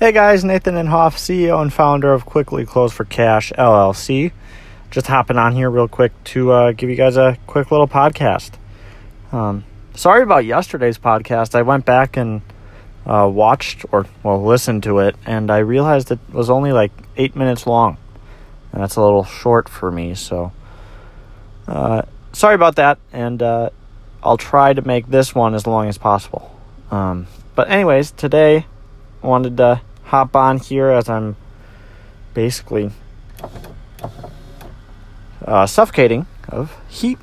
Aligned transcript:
Hey 0.00 0.12
guys, 0.12 0.46
Nathan 0.46 0.76
Inhofe, 0.76 1.16
CEO 1.16 1.60
and 1.60 1.70
founder 1.70 2.14
of 2.14 2.24
Quickly 2.24 2.64
Close 2.64 2.90
for 2.90 3.04
Cash 3.04 3.52
LLC. 3.58 4.32
Just 4.90 5.08
hopping 5.08 5.36
on 5.36 5.52
here 5.52 5.68
real 5.68 5.88
quick 5.88 6.12
to 6.24 6.52
uh, 6.52 6.72
give 6.72 6.88
you 6.88 6.96
guys 6.96 7.18
a 7.18 7.36
quick 7.46 7.70
little 7.70 7.86
podcast. 7.86 8.52
Um, 9.30 9.62
sorry 9.94 10.22
about 10.22 10.46
yesterday's 10.46 10.96
podcast. 10.96 11.54
I 11.54 11.60
went 11.60 11.84
back 11.84 12.16
and 12.16 12.40
uh, 13.04 13.28
watched 13.30 13.84
or 13.92 14.06
well 14.22 14.42
listened 14.42 14.84
to 14.84 15.00
it, 15.00 15.16
and 15.26 15.50
I 15.50 15.58
realized 15.58 16.10
it 16.10 16.18
was 16.32 16.48
only 16.48 16.72
like 16.72 16.92
eight 17.18 17.36
minutes 17.36 17.66
long, 17.66 17.98
and 18.72 18.82
that's 18.82 18.96
a 18.96 19.02
little 19.02 19.24
short 19.24 19.68
for 19.68 19.92
me. 19.92 20.14
So, 20.14 20.50
uh, 21.68 22.04
sorry 22.32 22.54
about 22.54 22.76
that, 22.76 22.96
and 23.12 23.42
uh, 23.42 23.68
I'll 24.22 24.38
try 24.38 24.72
to 24.72 24.80
make 24.80 25.08
this 25.08 25.34
one 25.34 25.54
as 25.54 25.66
long 25.66 25.88
as 25.88 25.98
possible. 25.98 26.58
Um, 26.90 27.26
but 27.54 27.68
anyways, 27.68 28.12
today 28.12 28.64
I 29.22 29.26
wanted 29.26 29.58
to 29.58 29.82
hop 30.10 30.34
on 30.34 30.58
here 30.58 30.88
as 30.88 31.08
I'm 31.08 31.36
basically 32.34 32.90
uh, 35.44 35.66
suffocating 35.66 36.26
of 36.48 36.76
heat, 36.88 37.18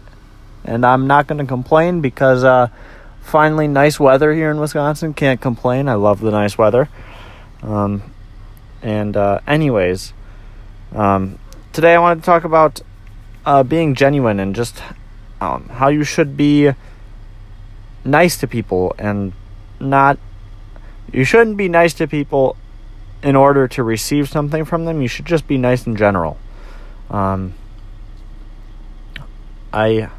and 0.64 0.86
I'm 0.86 1.06
not 1.06 1.28
going 1.28 1.40
to 1.40 1.46
complain 1.46 2.00
because 2.00 2.46
uh, 2.46 2.70
finally 3.22 3.68
nice 3.68 4.00
weather 4.00 4.34
here 4.34 4.50
in 4.50 4.58
Wisconsin. 4.58 5.14
Can't 5.14 5.42
complain. 5.42 5.90
I 5.90 5.96
love 5.96 6.22
the 6.22 6.32
nice 6.32 6.58
weather. 6.58 6.88
Um, 7.62 8.04
and 8.82 9.18
uh, 9.18 9.42
anyways, 9.46 10.14
um, 10.96 11.40
today 11.74 11.94
I 11.94 12.00
wanted 12.00 12.22
to 12.22 12.26
talk 12.26 12.46
about 12.46 12.80
uh, 13.46 13.64
being 13.64 13.96
genuine 13.96 14.40
and 14.40 14.56
just 14.56 14.82
um, 15.42 15.68
how 15.68 15.90
you 15.90 16.06
should 16.06 16.38
be 16.38 16.72
nice 18.06 18.38
to 18.38 18.48
people 18.48 18.96
and 18.98 19.34
not. 19.78 20.18
You 21.12 21.26
shouldn't 21.26 21.58
be 21.58 21.68
nice 21.68 21.94
to 21.96 22.08
people 22.08 22.56
in 23.28 23.36
order 23.36 23.68
to 23.68 23.84
receive 23.84 24.30
something 24.30 24.64
from 24.64 24.86
them, 24.86 25.02
you 25.02 25.08
should 25.10 25.26
just 25.26 25.48
be 25.48 25.58
nice 25.58 25.86
in 25.86 25.98
general. 25.98 26.38
Um, 27.12 27.56
I 29.74 30.10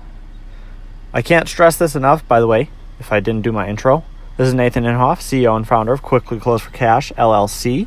I 1.14 1.22
can't 1.22 1.48
stress 1.48 1.78
this 1.78 1.96
enough. 1.96 2.28
By 2.28 2.38
the 2.38 2.46
way, 2.46 2.68
if 3.00 3.10
I 3.10 3.20
didn't 3.20 3.44
do 3.44 3.50
my 3.50 3.66
intro, 3.66 4.04
this 4.36 4.48
is 4.48 4.52
Nathan 4.52 4.84
Inhofe, 4.84 5.20
CEO 5.20 5.56
and 5.56 5.66
founder 5.66 5.94
of 5.94 6.02
Quickly 6.02 6.38
Close 6.38 6.60
for 6.60 6.70
Cash 6.70 7.10
LLC. 7.16 7.86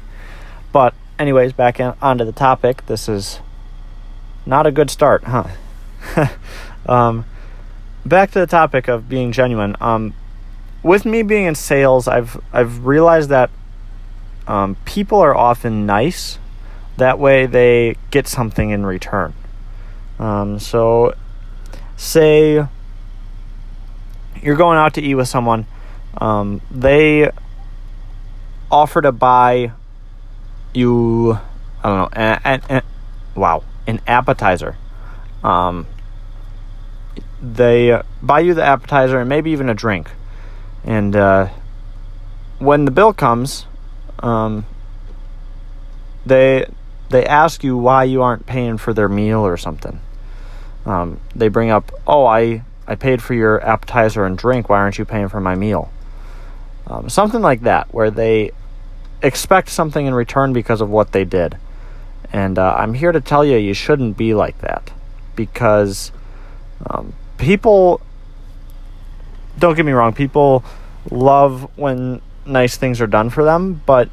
But 0.72 0.96
anyways, 1.20 1.54
back 1.54 1.80
in, 1.80 1.94
onto 2.02 2.26
the 2.26 2.32
topic. 2.32 2.88
This 2.88 3.08
is 3.08 3.42
not 4.48 4.66
a 4.66 4.72
good 4.72 4.90
start, 4.90 5.26
huh? 5.26 5.50
um, 6.88 7.26
back 8.04 8.32
to 8.32 8.40
the 8.40 8.48
topic 8.48 8.88
of 8.88 9.08
being 9.08 9.32
genuine. 9.32 9.76
Um, 9.80 10.16
with 10.82 11.06
me 11.06 11.22
being 11.22 11.46
in 11.46 11.54
sales, 11.54 12.08
I've 12.08 12.42
I've 12.52 12.88
realized 12.88 13.30
that 13.30 13.52
um, 14.48 14.76
people 14.86 15.20
are 15.20 15.36
often 15.36 15.86
nice. 15.86 16.40
That 16.98 17.20
way, 17.20 17.46
they 17.46 17.96
get 18.12 18.28
something 18.28 18.70
in 18.70 18.86
return. 18.86 19.34
Um, 20.20 20.60
so, 20.60 21.16
say 21.96 22.66
you're 24.42 24.56
going 24.56 24.78
out 24.78 24.94
to 24.96 25.02
eat 25.02 25.16
with 25.16 25.28
someone, 25.28 25.66
um, 26.18 26.62
they 26.72 27.30
offer 28.72 29.02
to 29.02 29.12
buy 29.12 29.72
you, 30.74 31.38
I 31.84 32.10
don't 32.10 32.72
know, 32.72 32.82
wow, 33.36 33.64
an 33.88 34.02
appetizer. 34.08 34.78
Um, 35.44 35.88
they 37.42 38.02
buy 38.22 38.40
you 38.42 38.54
the 38.54 38.64
appetizer 38.64 39.20
and 39.20 39.30
maybe 39.30 39.52
even 39.52 39.70
a 39.70 39.74
drink. 39.74 40.10
And 40.84 41.16
uh, 41.16 41.50
when 42.60 42.86
the 42.86 42.92
bill 42.92 43.14
comes, 43.14 43.66
um, 44.22 44.66
they 46.26 46.66
they 47.10 47.26
ask 47.26 47.64
you 47.64 47.78
why 47.78 48.04
you 48.06 48.22
aren't 48.22 48.46
paying 48.46 48.78
for 48.78 48.94
their 48.94 49.10
meal 49.10 49.40
or 49.40 49.58
something. 49.58 50.00
Um, 50.86 51.20
they 51.36 51.48
bring 51.48 51.70
up, 51.70 51.92
"Oh, 52.08 52.26
I 52.26 52.64
I 52.88 52.96
paid 52.96 53.22
for 53.22 53.34
your 53.34 53.64
appetizer 53.64 54.26
and 54.26 54.38
drink. 54.38 54.70
Why 54.70 54.80
aren't 54.80 54.98
you 54.98 55.06
paying 55.06 55.30
for 55.30 55.42
my 55.42 55.56
meal?" 55.56 55.92
Um, 56.88 57.10
something 57.10 57.42
like 57.42 57.62
that, 57.62 57.94
where 57.94 58.12
they 58.12 58.52
expect 59.22 59.70
something 59.70 60.06
in 60.06 60.14
return 60.14 60.54
because 60.54 60.82
of 60.82 60.90
what 60.90 61.12
they 61.12 61.24
did. 61.24 61.58
And 62.34 62.58
uh, 62.58 62.76
I'm 62.78 62.94
here 62.94 63.12
to 63.12 63.22
tell 63.22 63.46
you, 63.46 63.58
you 63.58 63.74
shouldn't 63.74 64.18
be 64.18 64.34
like 64.34 64.60
that 64.60 64.92
because 65.36 66.12
um, 66.90 67.14
people. 67.38 68.02
Don't 69.60 69.76
get 69.76 69.86
me 69.86 69.92
wrong. 69.92 70.14
People 70.14 70.64
love 71.12 71.70
when 71.78 72.22
nice 72.46 72.78
things 72.78 73.02
are 73.02 73.08
done 73.08 73.30
for 73.30 73.44
them, 73.44 73.82
but 73.86 74.10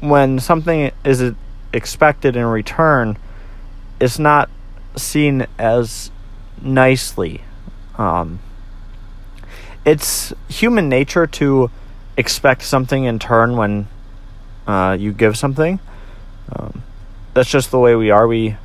when 0.00 0.38
something 0.38 0.90
is 1.04 1.32
expected 1.72 2.36
in 2.36 2.44
return, 2.44 3.16
it's 4.00 4.18
not 4.18 4.50
seen 4.96 5.46
as 5.58 6.10
nicely. 6.60 7.42
Um, 7.96 8.40
it's 9.84 10.32
human 10.48 10.88
nature 10.88 11.26
to 11.26 11.70
expect 12.16 12.62
something 12.62 13.04
in 13.04 13.18
turn 13.18 13.56
when 13.56 13.88
uh, 14.66 14.96
you 14.98 15.12
give 15.12 15.36
something. 15.36 15.80
Um, 16.52 16.82
that's 17.34 17.50
just 17.50 17.70
the 17.70 17.78
way 17.78 17.94
we 17.94 18.10
are. 18.10 18.26
We 18.26 18.56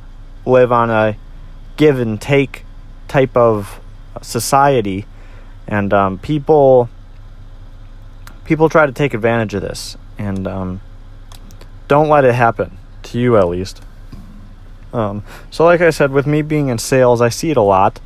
live 0.44 0.72
on 0.72 0.90
a 0.90 1.16
give 1.76 1.98
and 1.98 2.20
take 2.20 2.64
type 3.08 3.36
of 3.36 3.80
society, 4.20 5.06
and 5.66 5.92
um, 5.92 6.18
people 6.18 6.88
people 8.44 8.68
try 8.68 8.86
to 8.86 8.92
take 8.92 9.14
advantage 9.14 9.54
of 9.54 9.62
this, 9.62 9.96
and 10.18 10.46
um, 10.46 10.80
don't 11.92 12.08
let 12.08 12.24
it 12.24 12.34
happen 12.34 12.78
to 13.02 13.18
you 13.18 13.36
at 13.36 13.48
least. 13.48 13.82
Um, 14.94 15.22
so, 15.50 15.66
like 15.66 15.82
I 15.82 15.90
said, 15.90 16.10
with 16.10 16.26
me 16.26 16.40
being 16.40 16.68
in 16.68 16.78
sales, 16.78 17.20
I 17.20 17.28
see 17.28 17.50
it 17.50 17.58
a 17.58 17.62
lot. 17.76 18.00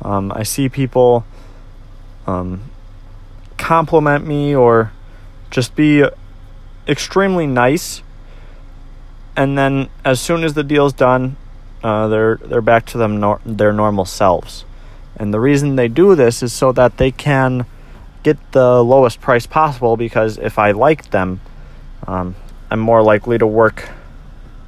Um, 0.00 0.32
I 0.34 0.42
see 0.42 0.70
people 0.70 1.26
um, 2.26 2.62
compliment 3.58 4.26
me 4.26 4.54
or 4.54 4.90
just 5.50 5.76
be 5.76 6.02
extremely 6.88 7.46
nice, 7.46 8.02
and 9.36 9.58
then 9.58 9.90
as 10.02 10.18
soon 10.18 10.42
as 10.42 10.54
the 10.54 10.64
deal's 10.64 10.94
done, 10.94 11.36
uh, 11.84 12.08
they're 12.08 12.36
they're 12.36 12.62
back 12.62 12.86
to 12.86 12.96
them 12.96 13.20
nor- 13.20 13.42
their 13.44 13.74
normal 13.74 14.06
selves. 14.06 14.64
And 15.18 15.34
the 15.34 15.40
reason 15.40 15.76
they 15.76 15.88
do 15.88 16.14
this 16.14 16.42
is 16.42 16.54
so 16.54 16.72
that 16.72 16.96
they 16.96 17.10
can 17.10 17.66
get 18.22 18.38
the 18.52 18.82
lowest 18.82 19.20
price 19.20 19.44
possible 19.46 19.98
because 19.98 20.38
if 20.38 20.58
I 20.58 20.70
like 20.70 21.10
them, 21.10 21.42
um, 22.06 22.34
I'm 22.70 22.80
more 22.80 23.02
likely 23.02 23.38
to 23.38 23.46
work 23.46 23.88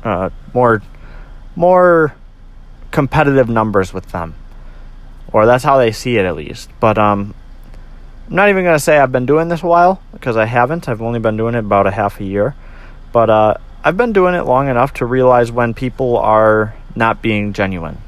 uh, 0.04 0.31
more 0.54 0.82
more 1.56 2.14
competitive 2.91 3.48
numbers 3.48 3.92
with 3.92 4.10
them, 4.12 4.34
or 5.32 5.47
that's 5.47 5.64
how 5.64 5.78
they 5.78 5.92
see 5.92 6.16
it 6.16 6.25
at 6.25 6.36
least. 6.36 6.70
But 6.81 6.98
um, 6.98 7.34
I'm 8.28 8.36
not 8.36 8.48
even 8.48 8.64
gonna 8.64 8.78
say 8.78 8.98
I've 8.98 9.12
been 9.12 9.26
doing 9.26 9.48
this 9.48 9.62
a 9.62 9.66
while 9.66 10.03
because 10.12 10.36
I 10.36 10.44
haven't. 10.44 10.88
I've 10.88 11.03
only 11.03 11.20
been 11.20 11.36
doing 11.36 11.54
it 11.54 11.60
about 11.60 11.86
a 11.86 11.91
half 11.91 12.20
a 12.20 12.25
year, 12.25 12.54
but 13.12 13.31
uh, 13.31 13.54
I've 13.82 13.97
been 13.97 14.12
doing 14.12 14.34
it 14.34 14.42
long 14.42 14.69
enough 14.69 14.94
to 14.94 15.06
realize 15.06 15.50
when 15.50 15.75
people 15.75 16.16
are 16.16 16.75
not 16.94 17.22
being 17.22 17.53
genuine. 17.53 17.98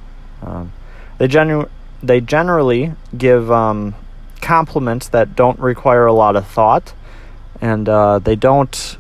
Um, 0.43 0.73
they 1.19 1.29
genu- 1.29 1.69
they 2.03 2.21
generally 2.21 2.93
give 3.17 3.51
um, 3.51 3.95
compliments 4.41 5.09
that 5.09 5.37
don't 5.37 5.59
require 5.59 6.07
a 6.07 6.13
lot 6.13 6.37
of 6.37 6.47
thought, 6.47 6.95
and 7.61 7.89
uh, 7.89 8.19
they 8.19 8.37
don't. 8.37 8.97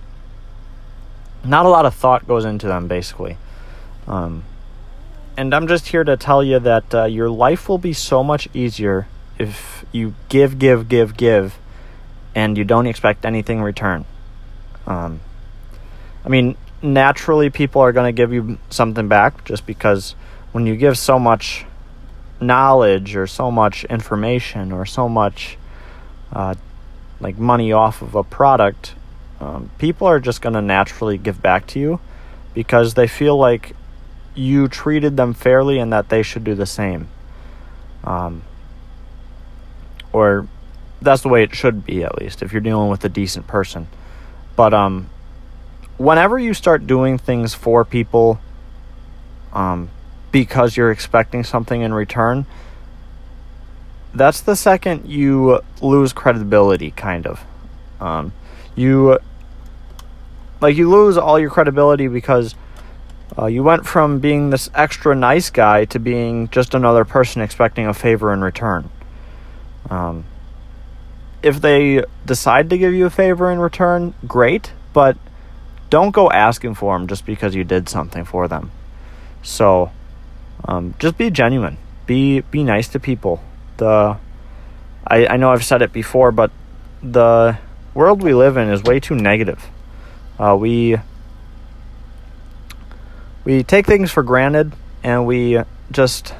Not 1.44 1.66
a 1.66 1.68
lot 1.68 1.86
of 1.86 1.94
thought 1.94 2.26
goes 2.26 2.44
into 2.44 2.66
them, 2.66 2.86
basically. 2.86 3.36
Um, 4.06 4.44
and 5.36 5.54
I'm 5.54 5.66
just 5.68 5.88
here 5.88 6.04
to 6.04 6.16
tell 6.16 6.42
you 6.42 6.58
that 6.58 6.94
uh, 6.94 7.04
your 7.04 7.30
life 7.30 7.68
will 7.68 7.78
be 7.78 7.92
so 7.92 8.22
much 8.22 8.48
easier 8.52 9.06
if 9.38 9.84
you 9.92 10.14
give, 10.28 10.58
give, 10.58 10.88
give, 10.88 11.16
give, 11.16 11.58
and 12.34 12.58
you 12.58 12.64
don't 12.64 12.86
expect 12.86 13.24
anything 13.24 13.58
in 13.58 13.64
return. 13.64 14.04
Um, 14.86 15.20
I 16.24 16.28
mean, 16.28 16.56
naturally, 16.82 17.48
people 17.48 17.80
are 17.80 17.92
going 17.92 18.06
to 18.06 18.12
give 18.12 18.32
you 18.32 18.58
something 18.68 19.08
back 19.08 19.44
just 19.44 19.66
because 19.66 20.14
when 20.52 20.66
you 20.66 20.76
give 20.76 20.98
so 20.98 21.18
much 21.18 21.64
knowledge 22.40 23.16
or 23.16 23.26
so 23.26 23.50
much 23.50 23.84
information 23.84 24.72
or 24.72 24.84
so 24.84 25.08
much 25.08 25.56
uh, 26.32 26.54
like 27.20 27.38
money 27.38 27.72
off 27.72 28.02
of 28.02 28.14
a 28.14 28.22
product, 28.22 28.94
um, 29.40 29.70
people 29.78 30.06
are 30.06 30.20
just 30.20 30.42
going 30.42 30.52
to 30.52 30.62
naturally 30.62 31.16
give 31.16 31.40
back 31.42 31.66
to 31.68 31.80
you 31.80 32.00
because 32.54 32.94
they 32.94 33.06
feel 33.06 33.36
like 33.36 33.74
you 34.34 34.68
treated 34.68 35.16
them 35.16 35.34
fairly 35.34 35.78
and 35.78 35.92
that 35.92 36.08
they 36.08 36.22
should 36.22 36.44
do 36.44 36.54
the 36.54 36.66
same. 36.66 37.08
Um, 38.04 38.42
or 40.12 40.46
that's 41.00 41.22
the 41.22 41.28
way 41.28 41.42
it 41.42 41.54
should 41.54 41.84
be, 41.84 42.04
at 42.04 42.18
least, 42.18 42.42
if 42.42 42.52
you're 42.52 42.60
dealing 42.60 42.90
with 42.90 43.04
a 43.04 43.08
decent 43.08 43.46
person. 43.46 43.88
But 44.56 44.74
um, 44.74 45.08
whenever 45.96 46.38
you 46.38 46.52
start 46.54 46.86
doing 46.86 47.16
things 47.18 47.54
for 47.54 47.84
people 47.84 48.38
um, 49.52 49.88
because 50.32 50.76
you're 50.76 50.90
expecting 50.90 51.44
something 51.44 51.80
in 51.80 51.94
return, 51.94 52.46
that's 54.14 54.40
the 54.40 54.56
second 54.56 55.08
you 55.08 55.60
lose 55.80 56.12
credibility, 56.12 56.90
kind 56.90 57.26
of. 57.26 57.44
Um, 58.00 58.32
you 58.74 59.18
like 60.60 60.76
you 60.76 60.90
lose 60.90 61.16
all 61.16 61.38
your 61.38 61.50
credibility 61.50 62.08
because 62.08 62.54
uh, 63.38 63.46
you 63.46 63.62
went 63.62 63.86
from 63.86 64.18
being 64.18 64.50
this 64.50 64.68
extra 64.74 65.14
nice 65.14 65.50
guy 65.50 65.84
to 65.86 65.98
being 65.98 66.48
just 66.48 66.74
another 66.74 67.04
person 67.04 67.42
expecting 67.42 67.86
a 67.86 67.94
favor 67.94 68.32
in 68.32 68.42
return. 68.42 68.90
Um, 69.88 70.24
if 71.42 71.60
they 71.60 72.04
decide 72.26 72.70
to 72.70 72.78
give 72.78 72.92
you 72.92 73.06
a 73.06 73.10
favor 73.10 73.50
in 73.50 73.58
return, 73.58 74.14
great, 74.26 74.72
but 74.92 75.16
don't 75.88 76.10
go 76.10 76.30
asking 76.30 76.74
for 76.74 76.96
them 76.96 77.06
just 77.08 77.24
because 77.24 77.54
you 77.54 77.64
did 77.64 77.88
something 77.88 78.24
for 78.24 78.46
them. 78.46 78.70
So, 79.42 79.90
um, 80.64 80.94
just 80.98 81.16
be 81.16 81.30
genuine. 81.30 81.78
Be 82.06 82.40
be 82.40 82.62
nice 82.62 82.88
to 82.88 83.00
people. 83.00 83.42
The 83.78 84.18
I, 85.06 85.26
I 85.26 85.36
know 85.36 85.50
I've 85.52 85.64
said 85.64 85.82
it 85.82 85.92
before, 85.92 86.30
but 86.32 86.50
the 87.02 87.58
world 87.94 88.22
we 88.22 88.34
live 88.34 88.56
in 88.56 88.68
is 88.68 88.82
way 88.82 89.00
too 89.00 89.14
negative. 89.14 89.70
Uh, 90.40 90.56
we 90.56 90.96
we 93.44 93.62
take 93.62 93.86
things 93.86 94.10
for 94.10 94.22
granted 94.22 94.72
and 95.02 95.26
we 95.26 95.60
just 95.92 96.34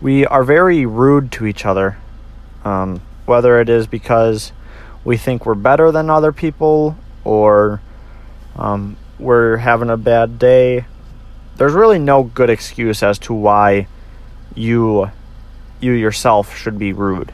we 0.00 0.24
are 0.26 0.42
very 0.42 0.86
rude 0.86 1.30
to 1.32 1.46
each 1.46 1.66
other. 1.66 1.98
Um, 2.64 3.02
whether 3.26 3.60
it 3.60 3.68
is 3.68 3.86
because 3.86 4.52
we 5.04 5.18
think 5.18 5.44
we're 5.44 5.54
better 5.54 5.92
than 5.92 6.08
other 6.08 6.32
people 6.32 6.96
or 7.24 7.82
um, 8.56 8.96
we're 9.18 9.58
having 9.58 9.90
a 9.90 9.96
bad 9.96 10.38
day 10.38 10.86
there's 11.56 11.72
really 11.72 11.98
no 11.98 12.22
good 12.22 12.50
excuse 12.50 13.02
as 13.02 13.18
to 13.20 13.34
why 13.34 13.86
you 14.54 15.10
you 15.80 15.92
yourself 15.92 16.56
should 16.56 16.78
be 16.78 16.92
rude. 16.92 17.32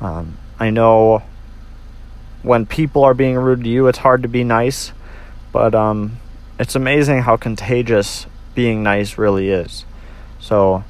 Um, 0.00 0.36
i 0.58 0.70
know 0.70 1.22
when 2.42 2.66
people 2.66 3.04
are 3.04 3.14
being 3.14 3.36
rude 3.36 3.64
to 3.64 3.70
you 3.70 3.86
it's 3.86 3.98
hard 3.98 4.22
to 4.22 4.28
be 4.28 4.44
nice 4.44 4.92
but 5.52 5.74
um, 5.74 6.18
it's 6.58 6.74
amazing 6.74 7.22
how 7.22 7.36
contagious 7.36 8.26
being 8.54 8.82
nice 8.82 9.18
really 9.18 9.50
is. 9.50 9.84
So, 10.40 10.84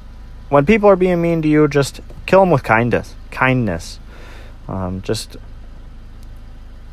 when 0.49 0.65
people 0.65 0.89
are 0.89 0.95
being 0.95 1.21
mean 1.21 1.41
to 1.41 1.47
you, 1.47 1.67
just 1.67 1.99
kill 2.25 2.41
them 2.41 2.49
with 2.49 2.63
kindness. 2.63 3.15
Kindness. 3.31 3.99
Um, 4.67 5.01
just, 5.01 5.37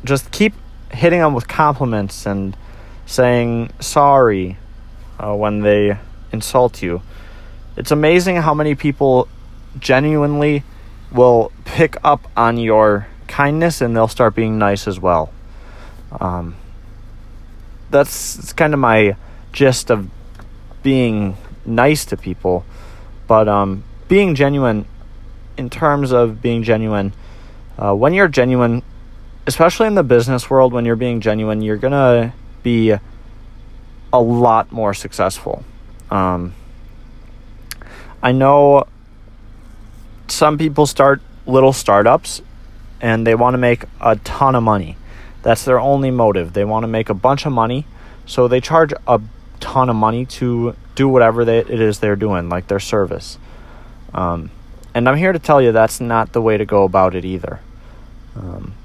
just 0.03 0.31
keep 0.31 0.53
hitting 0.91 1.19
them 1.19 1.33
with 1.33 1.47
compliments 1.47 2.25
and 2.25 2.55
saying 3.05 3.71
sorry 3.79 4.57
uh, 5.19 5.35
when 5.35 5.61
they 5.61 5.97
insult 6.31 6.81
you. 6.81 7.01
It's 7.77 7.91
amazing 7.91 8.37
how 8.37 8.53
many 8.53 8.75
people 8.75 9.27
genuinely 9.79 10.63
will 11.11 11.51
pick 11.65 11.95
up 12.03 12.29
on 12.35 12.57
your 12.57 13.07
kindness 13.31 13.81
and 13.81 13.95
they'll 13.95 14.07
start 14.07 14.35
being 14.35 14.57
nice 14.57 14.87
as 14.87 14.99
well. 14.99 15.31
Um, 16.19 16.55
that's 17.89 18.51
kind 18.53 18.73
of 18.73 18.79
my 18.79 19.15
gist 19.53 19.89
of 19.89 20.09
being 20.83 21.37
nice 21.65 22.05
to 22.05 22.17
people. 22.17 22.65
But 23.27 23.47
um, 23.47 23.83
being 24.09 24.35
genuine, 24.35 24.85
in 25.57 25.69
terms 25.69 26.11
of 26.11 26.41
being 26.41 26.63
genuine, 26.63 27.13
uh, 27.77 27.95
when 27.95 28.13
you're 28.13 28.27
genuine, 28.27 28.83
especially 29.47 29.87
in 29.87 29.95
the 29.95 30.03
business 30.03 30.49
world, 30.49 30.73
when 30.73 30.85
you're 30.85 30.97
being 30.97 31.21
genuine, 31.21 31.61
you're 31.61 31.77
gonna 31.77 32.33
be 32.63 32.93
a 34.13 34.21
lot 34.21 34.71
more 34.71 34.93
successful. 34.93 35.63
Um, 36.09 36.53
I 38.21 38.33
know 38.33 38.85
some 40.27 40.57
people 40.57 40.85
start 40.85 41.21
little 41.45 41.73
startups 41.73 42.41
and 43.01 43.25
they 43.25 43.35
want 43.35 43.55
to 43.55 43.57
make 43.57 43.85
a 43.99 44.15
ton 44.17 44.55
of 44.55 44.63
money. 44.63 44.95
That's 45.41 45.65
their 45.65 45.79
only 45.79 46.11
motive. 46.11 46.53
They 46.53 46.63
want 46.63 46.83
to 46.83 46.87
make 46.87 47.09
a 47.09 47.13
bunch 47.15 47.45
of 47.45 47.51
money, 47.51 47.85
so 48.25 48.47
they 48.47 48.61
charge 48.61 48.93
a 49.07 49.19
ton 49.59 49.89
of 49.89 49.95
money 49.95 50.25
to 50.25 50.75
do 50.95 51.09
whatever 51.09 51.43
they, 51.43 51.59
it 51.59 51.69
is 51.69 51.99
they're 51.99 52.15
doing, 52.15 52.47
like 52.47 52.67
their 52.67 52.79
service. 52.79 53.37
Um, 54.13 54.51
and 54.93 55.09
I'm 55.09 55.17
here 55.17 55.31
to 55.31 55.39
tell 55.39 55.61
you 55.61 55.71
that's 55.71 55.99
not 55.99 56.33
the 56.33 56.41
way 56.41 56.57
to 56.57 56.65
go 56.65 56.83
about 56.83 57.15
it 57.15 57.25
either. 57.25 57.59
Um, 58.35 58.75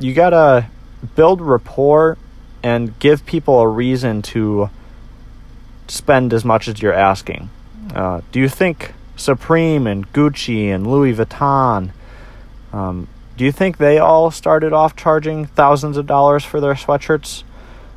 you 0.00 0.14
gotta 0.14 0.66
build 1.14 1.40
rapport 1.40 2.18
and 2.62 2.98
give 2.98 3.24
people 3.26 3.60
a 3.60 3.68
reason 3.68 4.22
to 4.22 4.70
spend 5.86 6.32
as 6.32 6.44
much 6.44 6.66
as 6.66 6.80
you're 6.82 6.94
asking. 6.94 7.50
Uh, 7.94 8.22
do 8.32 8.40
you 8.40 8.48
think 8.48 8.94
Supreme 9.16 9.86
and 9.86 10.10
Gucci 10.12 10.68
and 10.68 10.86
Louis 10.86 11.14
Vuitton 11.14 11.92
um, 12.72 13.06
do 13.36 13.44
you 13.44 13.52
think 13.52 13.78
they 13.78 13.98
all 13.98 14.30
started 14.30 14.72
off 14.72 14.94
charging 14.94 15.46
thousands 15.46 15.96
of 15.96 16.06
dollars 16.06 16.44
for 16.44 16.60
their 16.60 16.74
sweatshirts 16.74 17.42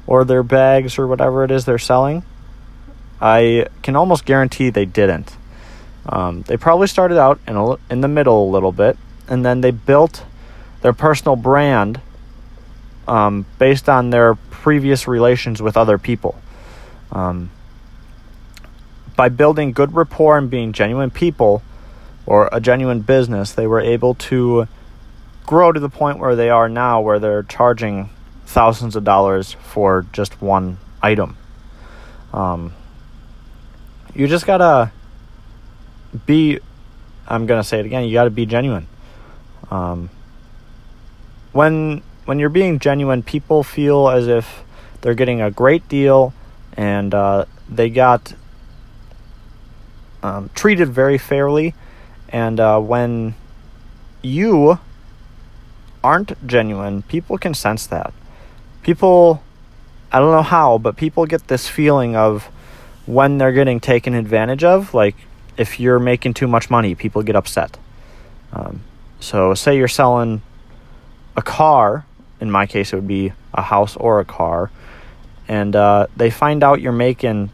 or 0.07 0.25
their 0.25 0.43
bags 0.43 0.97
or 0.97 1.07
whatever 1.07 1.43
it 1.43 1.51
is 1.51 1.65
they're 1.65 1.77
selling? 1.77 2.23
I 3.21 3.67
can 3.83 3.95
almost 3.95 4.25
guarantee 4.25 4.69
they 4.69 4.85
didn't. 4.85 5.35
Um, 6.07 6.43
they 6.43 6.57
probably 6.57 6.87
started 6.87 7.19
out 7.19 7.39
in, 7.47 7.55
a, 7.55 7.75
in 7.89 8.01
the 8.01 8.07
middle 8.07 8.49
a 8.49 8.51
little 8.51 8.71
bit, 8.71 8.97
and 9.27 9.45
then 9.45 9.61
they 9.61 9.71
built 9.71 10.23
their 10.81 10.93
personal 10.93 11.35
brand 11.35 11.99
um, 13.07 13.45
based 13.59 13.89
on 13.89 14.09
their 14.09 14.35
previous 14.35 15.07
relations 15.07 15.61
with 15.61 15.77
other 15.77 15.97
people. 15.97 16.39
Um, 17.11 17.51
by 19.15 19.29
building 19.29 19.71
good 19.71 19.93
rapport 19.93 20.37
and 20.37 20.49
being 20.49 20.73
genuine 20.73 21.09
people 21.09 21.61
or 22.25 22.49
a 22.51 22.59
genuine 22.59 23.01
business, 23.01 23.51
they 23.53 23.65
were 23.65 23.81
able 23.81 24.13
to 24.15 24.67
grow 25.47 25.71
to 25.71 25.79
the 25.79 25.89
point 25.89 26.19
where 26.19 26.35
they 26.35 26.51
are 26.51 26.69
now, 26.69 27.01
where 27.01 27.17
they're 27.17 27.41
charging 27.41 28.11
thousands 28.45 28.95
of 28.95 29.03
dollars 29.03 29.53
for 29.53 30.05
just 30.11 30.39
one 30.39 30.77
item. 31.01 31.35
Um, 32.33 32.73
you 34.13 34.27
just 34.27 34.45
gotta 34.45 34.91
be. 36.27 36.59
I'm 37.27 37.47
gonna 37.47 37.63
say 37.63 37.79
it 37.79 37.85
again. 37.87 38.03
You 38.03 38.13
gotta 38.13 38.29
be 38.29 38.45
genuine. 38.45 38.87
Um, 39.71 40.09
when 41.53 42.03
when 42.25 42.37
you're 42.37 42.49
being 42.49 42.77
genuine, 42.77 43.23
people 43.23 43.63
feel 43.63 44.09
as 44.09 44.27
if 44.27 44.63
they're 45.01 45.15
getting 45.15 45.41
a 45.41 45.49
great 45.49 45.87
deal, 45.87 46.33
and 46.73 47.13
uh, 47.13 47.45
they 47.69 47.89
got 47.89 48.33
um, 50.21 50.49
treated 50.53 50.89
very 50.89 51.17
fairly. 51.17 51.73
And 52.29 52.59
uh, 52.59 52.79
when 52.79 53.35
you 54.21 54.79
aren't 56.03 56.47
genuine, 56.47 57.01
people 57.03 57.37
can 57.37 57.53
sense 57.53 57.87
that. 57.87 58.13
People, 58.83 59.43
I 60.11 60.19
don't 60.19 60.31
know 60.31 60.43
how, 60.43 60.77
but 60.77 60.95
people 60.95 61.25
get 61.25 61.47
this 61.47 61.67
feeling 61.67 62.15
of 62.15 62.45
when 63.05 63.37
they're 63.37 63.51
getting 63.51 63.79
taken 63.79 64.13
advantage 64.13 64.63
of. 64.63 64.93
Like 64.93 65.15
if 65.57 65.79
you're 65.79 65.99
making 65.99 66.35
too 66.35 66.47
much 66.47 66.69
money, 66.69 66.95
people 66.95 67.23
get 67.23 67.35
upset. 67.35 67.77
Um, 68.53 68.81
so, 69.19 69.53
say 69.55 69.77
you're 69.77 69.87
selling 69.87 70.41
a 71.35 71.41
car, 71.41 72.05
in 72.39 72.51
my 72.51 72.65
case, 72.65 72.93
it 72.93 72.95
would 72.95 73.07
be 73.07 73.33
a 73.53 73.63
house 73.63 73.95
or 73.95 74.19
a 74.19 74.25
car, 74.25 74.69
and 75.47 75.75
uh, 75.75 76.07
they 76.15 76.29
find 76.29 76.63
out 76.63 76.79
you're 76.79 76.91
making 76.91 77.49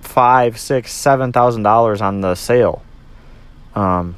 five, 0.00 0.58
six, 0.58 0.92
seven 0.92 1.32
thousand 1.32 1.62
dollars 1.62 2.00
on 2.00 2.20
the 2.20 2.34
sale. 2.34 2.82
Um, 3.74 4.16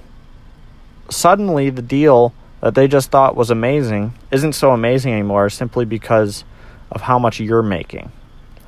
suddenly, 1.11 1.71
the 1.71 1.83
deal 1.83 2.33
that 2.67 2.75
they 2.75 2.89
just 2.89 3.13
thought 3.13 3.37
was 3.37 3.49
amazing 3.49 4.13
isn't 4.33 4.55
so 4.55 4.73
amazing 4.73 5.13
anymore 5.13 5.49
simply 5.49 5.85
because 5.85 6.43
of 6.91 7.01
how 7.01 7.17
much 7.17 7.39
you're 7.39 7.63
making. 7.63 8.11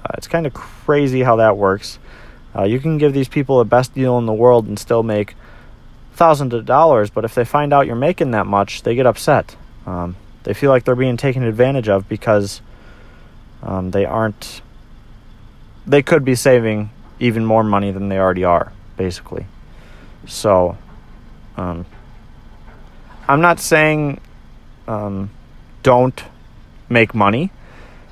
Uh, 0.04 0.10
it's 0.16 0.28
kind 0.28 0.46
of 0.46 0.54
crazy 0.54 1.24
how 1.24 1.34
that 1.34 1.56
works. 1.56 1.98
Uh, 2.54 2.62
you 2.62 2.78
can 2.78 2.96
give 2.96 3.12
these 3.12 3.26
people 3.26 3.58
the 3.58 3.64
best 3.64 3.92
deal 3.94 4.16
in 4.16 4.24
the 4.24 4.32
world 4.32 4.68
and 4.68 4.78
still 4.78 5.02
make 5.02 5.34
thousands 6.12 6.54
of 6.54 6.64
dollars, 6.64 7.10
but 7.10 7.24
if 7.24 7.34
they 7.34 7.44
find 7.44 7.72
out 7.72 7.88
you're 7.88 7.96
making 7.96 8.30
that 8.30 8.46
much, 8.46 8.84
they 8.84 8.94
get 8.94 9.04
upset. 9.04 9.56
Um, 9.84 10.14
they 10.44 10.54
feel 10.54 10.70
like 10.70 10.84
they're 10.84 10.94
being 10.94 11.16
taken 11.16 11.42
advantage 11.42 11.88
of 11.88 12.08
because 12.08 12.62
um, 13.64 13.90
they 13.90 14.04
aren't. 14.04 14.62
They 15.88 16.02
could 16.02 16.24
be 16.24 16.36
saving 16.36 16.90
even 17.18 17.44
more 17.44 17.64
money 17.64 17.90
than 17.90 18.10
they 18.10 18.18
already 18.20 18.44
are, 18.44 18.72
basically. 18.96 19.46
So, 20.24 20.78
um, 21.56 21.84
I'm 23.28 23.42
not 23.42 23.60
saying 23.60 24.20
um, 24.86 25.30
don't 25.82 26.24
make 26.88 27.14
money. 27.14 27.52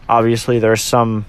Obviously, 0.09 0.59
there's 0.59 0.83
some 0.83 1.25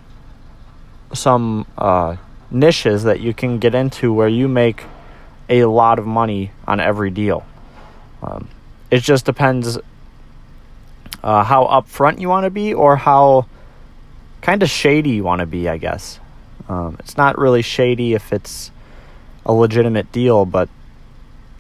some 1.14 1.66
uh, 1.78 2.18
niches 2.52 3.04
that 3.04 3.22
you 3.22 3.34
can 3.34 3.60
get 3.60 3.74
into 3.74 4.14
where 4.14 4.28
you 4.28 4.50
make 4.50 4.84
a 5.48 5.64
lot 5.64 6.00
of 6.00 6.06
money 6.06 6.52
on 6.68 6.82
every 6.82 7.10
deal. 7.10 7.46
Um, 8.22 8.50
it 8.92 9.00
just 9.00 9.26
depends 9.26 9.78
uh, 11.24 11.44
how 11.46 11.66
upfront 11.66 12.20
you 12.20 12.28
want 12.28 12.44
to 12.44 12.50
be 12.50 12.74
or 12.74 12.98
how 12.98 13.46
kind 14.42 14.62
of 14.62 14.70
shady 14.70 15.12
you 15.12 15.24
want 15.24 15.40
to 15.40 15.46
be, 15.46 15.70
I 15.70 15.78
guess. 15.78 16.20
Um, 16.68 16.98
it's 17.00 17.16
not 17.16 17.38
really 17.38 17.62
shady 17.62 18.14
if 18.14 18.34
it's 18.34 18.70
a 19.46 19.54
legitimate 19.54 20.12
deal, 20.12 20.46
but 20.46 20.68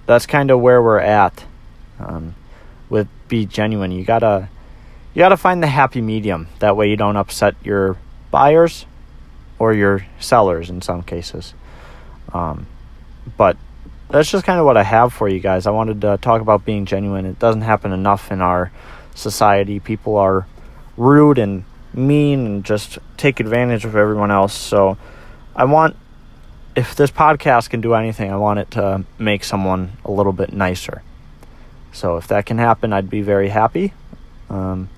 that's 0.06 0.26
kind 0.26 0.52
of 0.52 0.60
where 0.60 0.82
we're 0.82 1.00
at 1.00 1.46
um, 2.00 2.36
with 2.89 3.08
be 3.27 3.46
genuine. 3.46 3.92
You 3.92 4.04
gotta 4.04 4.50
you 5.18 5.22
got 5.22 5.30
to 5.30 5.38
find 5.38 5.63
the 5.63 5.68
happy 5.68 6.00
medium. 6.00 6.48
That 6.60 6.77
way 6.77 6.92
you 6.92 6.96
don't 6.96 7.18
upset 7.18 7.56
your 7.63 7.98
buyers 8.30 8.86
or 9.58 9.74
your 9.74 10.06
sellers 10.20 10.70
in 10.70 10.84
some 10.84 11.01
cases. 11.01 11.56
Um, 12.32 12.68
but 13.36 13.58
that's 14.10 14.30
just 14.30 14.46
kind 14.46 14.60
of 14.60 14.68
what 14.68 14.77
I 14.77 14.84
have 14.84 15.12
for 15.12 15.27
you 15.27 15.39
guys. 15.39 15.66
I 15.66 15.72
wanted 15.72 16.01
to 16.01 16.20
talk 16.22 16.42
about 16.42 16.66
being 16.66 16.86
genuine. 16.86 17.25
It 17.25 17.39
doesn't 17.39 17.62
happen 17.62 17.94
enough 17.94 18.32
in 18.32 18.42
our 18.42 18.72
society. 19.16 19.80
People 19.80 20.18
are 20.18 20.46
rude 20.98 21.39
and 21.39 21.63
mean 21.96 22.46
and 22.46 22.63
just 22.63 23.00
take 23.18 23.39
advantage 23.39 23.86
of 23.86 23.96
everyone 23.96 24.30
else. 24.30 24.54
So 24.54 25.00
I 25.56 25.66
want 25.66 25.96
if 26.75 26.94
this 26.94 27.10
podcast 27.10 27.72
can 27.72 27.82
do 27.82 27.96
anything, 27.96 28.32
I 28.32 28.38
want 28.38 28.60
it 28.60 28.70
to 28.72 29.04
make 29.18 29.44
someone 29.44 29.94
a 30.06 30.12
little 30.12 30.32
bit 30.32 30.54
nicer. 30.54 31.01
So 31.91 32.17
if 32.17 32.27
that 32.27 32.46
can 32.46 32.58
happen, 32.58 32.94
I'd 32.94 33.10
be 33.10 33.22
very 33.22 33.50
happy. 33.50 33.94
Um, 34.50 34.89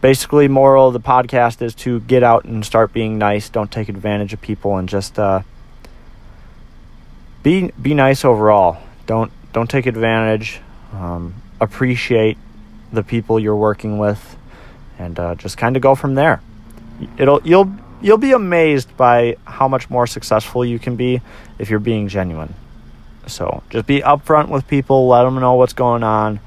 basically, 0.00 0.48
moral 0.48 0.88
of 0.88 0.92
the 0.92 1.00
podcast 1.00 1.62
is 1.62 1.74
to 1.76 2.00
get 2.00 2.22
out 2.22 2.44
and 2.44 2.64
start 2.64 2.92
being 2.92 3.18
nice. 3.18 3.48
Don't 3.48 3.70
take 3.70 3.88
advantage 3.88 4.32
of 4.32 4.40
people, 4.40 4.76
and 4.76 4.88
just 4.88 5.18
uh, 5.18 5.42
be 7.42 7.70
be 7.80 7.94
nice 7.94 8.24
overall. 8.24 8.78
Don't 9.06 9.32
don't 9.52 9.70
take 9.70 9.86
advantage. 9.86 10.60
Um, 10.92 11.34
appreciate 11.60 12.36
the 12.92 13.02
people 13.02 13.40
you're 13.40 13.56
working 13.56 13.98
with, 13.98 14.36
and 14.98 15.18
uh, 15.18 15.34
just 15.34 15.56
kind 15.56 15.76
of 15.76 15.82
go 15.82 15.94
from 15.94 16.14
there. 16.14 16.42
It'll 17.16 17.40
you'll 17.42 17.74
you'll 18.02 18.18
be 18.18 18.32
amazed 18.32 18.96
by 18.96 19.36
how 19.44 19.68
much 19.68 19.88
more 19.88 20.06
successful 20.06 20.64
you 20.64 20.78
can 20.78 20.96
be 20.96 21.20
if 21.58 21.70
you're 21.70 21.80
being 21.80 22.08
genuine. 22.08 22.54
So 23.26 23.62
just 23.70 23.86
be 23.86 24.00
upfront 24.00 24.48
with 24.48 24.66
people, 24.68 25.08
let 25.08 25.24
them 25.24 25.36
know 25.36 25.54
what's 25.54 25.72
going 25.72 26.02
on, 26.02 26.40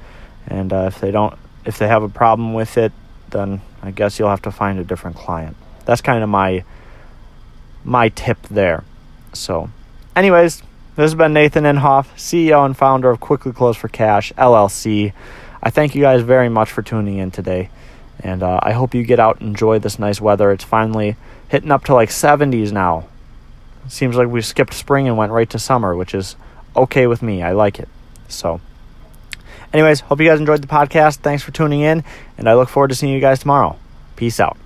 and 0.46 0.72
uh, 0.72 0.84
if 0.88 1.00
they 1.00 1.10
don't, 1.10 1.36
if 1.64 1.78
they 1.78 1.88
have 1.88 2.02
a 2.02 2.08
problem 2.08 2.54
with 2.54 2.78
it, 2.78 2.92
then 3.30 3.60
I 3.82 3.90
guess 3.90 4.18
you'll 4.18 4.30
have 4.30 4.42
to 4.42 4.50
find 4.50 4.78
a 4.78 4.84
different 4.84 5.16
client. 5.16 5.56
That's 5.84 6.00
kind 6.00 6.22
of 6.22 6.28
my 6.28 6.64
my 7.84 8.08
tip 8.10 8.38
there. 8.48 8.84
So, 9.32 9.70
anyways, 10.14 10.62
this 10.96 11.04
has 11.04 11.14
been 11.14 11.32
Nathan 11.32 11.64
Inhofe, 11.64 12.08
CEO 12.16 12.64
and 12.64 12.76
founder 12.76 13.10
of 13.10 13.20
Quickly 13.20 13.52
Close 13.52 13.76
for 13.76 13.88
Cash 13.88 14.32
LLC. 14.34 15.12
I 15.62 15.70
thank 15.70 15.94
you 15.94 16.02
guys 16.02 16.22
very 16.22 16.48
much 16.48 16.70
for 16.70 16.82
tuning 16.82 17.18
in 17.18 17.30
today, 17.30 17.70
and 18.20 18.42
uh, 18.42 18.60
I 18.62 18.72
hope 18.72 18.94
you 18.94 19.04
get 19.04 19.20
out 19.20 19.40
and 19.40 19.50
enjoy 19.50 19.78
this 19.78 19.98
nice 19.98 20.20
weather. 20.20 20.52
It's 20.52 20.64
finally 20.64 21.16
hitting 21.48 21.70
up 21.70 21.84
to 21.84 21.94
like 21.94 22.10
70s 22.10 22.72
now. 22.72 23.08
Seems 23.88 24.16
like 24.16 24.28
we 24.28 24.42
skipped 24.42 24.74
spring 24.74 25.08
and 25.08 25.16
went 25.16 25.32
right 25.32 25.48
to 25.50 25.58
summer, 25.58 25.96
which 25.96 26.14
is 26.14 26.36
okay 26.76 27.06
with 27.06 27.22
me. 27.22 27.42
I 27.42 27.52
like 27.52 27.78
it. 27.78 27.88
So, 28.28 28.60
anyways, 29.72 30.00
hope 30.00 30.20
you 30.20 30.28
guys 30.28 30.40
enjoyed 30.40 30.62
the 30.62 30.68
podcast. 30.68 31.16
Thanks 31.16 31.42
for 31.42 31.50
tuning 31.50 31.80
in, 31.80 32.04
and 32.36 32.48
I 32.48 32.54
look 32.54 32.68
forward 32.68 32.88
to 32.88 32.94
seeing 32.94 33.12
you 33.12 33.20
guys 33.20 33.40
tomorrow. 33.40 33.76
Peace 34.16 34.40
out. 34.40 34.56